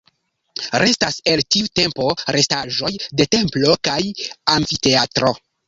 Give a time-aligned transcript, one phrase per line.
[0.83, 4.01] Restas el tiu tempo restaĵoj de templo kaj
[4.59, 5.35] amfiteatro.